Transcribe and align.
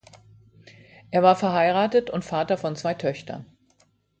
Er 1.11 1.21
war 1.21 1.35
verheiratet 1.35 2.09
und 2.09 2.25
Vater 2.25 2.57
von 2.57 2.75
zwei 2.75 2.95
Töchtern. 2.95 3.45